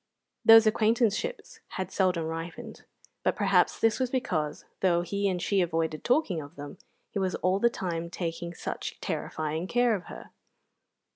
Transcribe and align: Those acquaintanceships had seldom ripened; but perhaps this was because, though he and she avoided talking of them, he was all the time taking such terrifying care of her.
Those 0.43 0.65
acquaintanceships 0.65 1.59
had 1.77 1.91
seldom 1.91 2.25
ripened; 2.25 2.85
but 3.21 3.35
perhaps 3.35 3.79
this 3.79 3.99
was 3.99 4.09
because, 4.09 4.65
though 4.79 5.03
he 5.03 5.29
and 5.29 5.39
she 5.39 5.61
avoided 5.61 6.03
talking 6.03 6.41
of 6.41 6.55
them, 6.55 6.79
he 7.11 7.19
was 7.19 7.35
all 7.35 7.59
the 7.59 7.69
time 7.69 8.09
taking 8.09 8.51
such 8.55 8.99
terrifying 8.99 9.67
care 9.67 9.93
of 9.93 10.05
her. 10.05 10.31